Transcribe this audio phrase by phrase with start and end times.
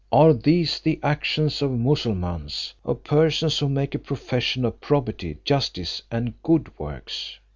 [0.11, 6.01] Are these the actions of Moosulmauns, of persons who make a profession of probity, justice,
[6.09, 7.37] and good works?"